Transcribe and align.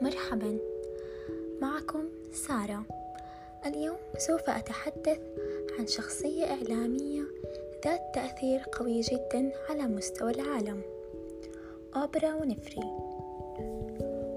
مرحبا. 0.00 0.58
معكم 1.60 2.04
سارة. 2.32 2.84
اليوم 3.66 3.96
سوف 4.18 4.50
أتحدث 4.50 5.20
عن 5.78 5.86
شخصية 5.86 6.44
إعلامية 6.44 7.22
ذات 7.84 8.14
تأثير 8.14 8.62
قوي 8.72 9.00
جدا 9.00 9.52
على 9.70 9.82
مستوى 9.82 10.30
العالم. 10.30 10.82
أوبرا 11.96 12.34
ونفري 12.34 12.82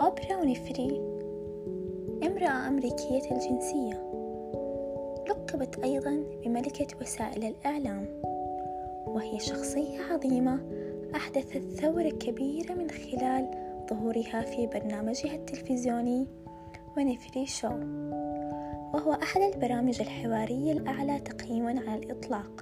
أوبرا 0.00 0.36
ونفري 0.36 1.00
امرأة 2.22 2.68
أمريكية 2.68 3.30
الجنسية. 3.30 4.08
لقبت 5.28 5.78
أيضا 5.84 6.24
بملكة 6.44 6.86
وسائل 7.00 7.44
الإعلام 7.44 8.22
وهي 9.06 9.40
شخصية 9.40 10.00
عظيمة 10.00 10.60
أحدثت 11.14 11.62
ثورة 11.80 12.08
كبيرة 12.08 12.72
من 12.72 12.90
خلال 12.90 13.67
ظهورها 13.90 14.42
في 14.42 14.66
برنامجها 14.66 15.34
التلفزيوني 15.34 16.26
ونفري 16.96 17.46
شو 17.46 17.68
وهو 18.94 19.12
أحد 19.12 19.40
البرامج 19.40 20.00
الحوارية 20.00 20.72
الأعلى 20.72 21.20
تقييما 21.20 21.80
على 21.86 22.02
الإطلاق. 22.02 22.60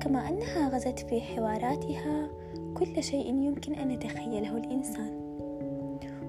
كما 0.00 0.28
أنها 0.28 0.68
غزت 0.68 0.98
في 0.98 1.20
حواراتها 1.20 2.28
كل 2.74 3.02
شيء 3.02 3.26
يمكن 3.26 3.74
أن 3.74 3.90
يتخيله 3.90 4.56
الإنسان 4.56 5.10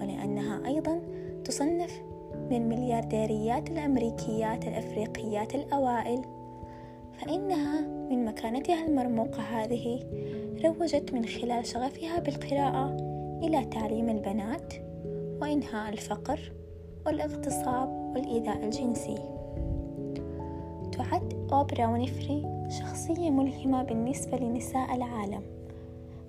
ولأنها 0.00 0.66
أيضا 0.66 1.00
تصنف 1.44 2.02
من 2.50 2.68
مليارديريات 2.68 3.70
الأمريكيات 3.70 4.64
الأفريقيات 4.64 5.54
الأوائل. 5.54 6.22
فإنها 7.12 7.80
من 7.80 8.24
مكانتها 8.24 8.86
المرموقة 8.86 9.42
هذه 9.42 10.00
روجت 10.64 11.12
من 11.12 11.26
خلال 11.26 11.66
شغفها 11.66 12.18
بالقراءة 12.18 13.09
إلى 13.42 13.64
تعليم 13.64 14.08
البنات 14.08 14.74
وإنهاء 15.42 15.92
الفقر 15.92 16.52
والاغتصاب 17.06 17.88
والإيذاء 17.88 18.64
الجنسي. 18.64 19.18
تعد 20.92 21.48
أوبرا 21.52 21.86
ونفري 21.86 22.66
شخصية 22.68 23.30
ملهمة 23.30 23.82
بالنسبة 23.82 24.38
لنساء 24.38 24.94
العالم 24.96 25.42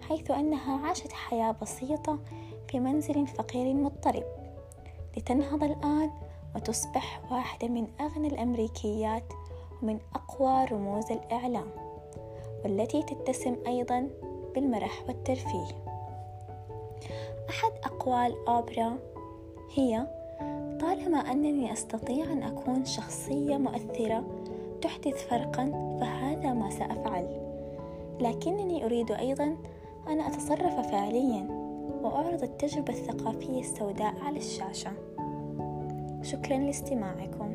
حيث 0.00 0.30
أنها 0.30 0.86
عاشت 0.86 1.12
حياة 1.12 1.56
بسيطة 1.62 2.18
في 2.68 2.80
منزل 2.80 3.26
فقير 3.26 3.74
مضطرب. 3.74 4.24
لتنهض 5.16 5.64
الآن 5.64 6.10
وتصبح 6.54 7.32
واحدة 7.32 7.68
من 7.68 7.86
أغنى 8.00 8.28
الأمريكيات 8.28 9.32
ومن 9.82 9.98
أقوى 10.14 10.64
رموز 10.64 11.12
الإعلام 11.12 11.70
والتي 12.64 13.02
تتسم 13.02 13.56
أيضا 13.66 14.10
بالمرح 14.54 15.04
والترفيه. 15.08 15.89
أحد 17.50 17.72
أقوال 17.84 18.34
أوبرا 18.48 18.98
هي 19.74 20.06
طالما 20.80 21.18
أنني 21.18 21.72
أستطيع 21.72 22.24
أن 22.24 22.42
أكون 22.42 22.84
شخصية 22.84 23.56
مؤثرة 23.56 24.24
تحدث 24.82 25.26
فرقا 25.28 25.96
فهذا 26.00 26.52
ما 26.52 26.70
سأفعل. 26.70 27.40
لكنني 28.20 28.84
أريد 28.84 29.12
أيضا 29.12 29.56
أن 30.08 30.20
أتصرف 30.20 30.90
فعليا 30.90 31.46
وأعرض 32.02 32.42
التجربة 32.42 32.92
الثقافية 32.92 33.60
السوداء 33.60 34.14
على 34.22 34.38
الشاشة. 34.38 34.90
شكرا 36.22 36.58
لاستماعكم. 36.58 37.52